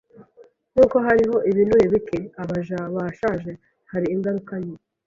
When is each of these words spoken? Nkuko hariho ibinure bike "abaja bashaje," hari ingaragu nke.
Nkuko 0.73 0.95
hariho 1.05 1.35
ibinure 1.49 1.83
bike 1.93 2.19
"abaja 2.41 2.77
bashaje," 2.95 3.51
hari 3.91 4.07
ingaragu 4.13 4.53
nke. 4.63 4.73